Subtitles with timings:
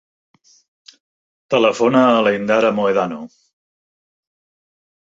[1.55, 3.23] Telefona a l'Indara Mohedano.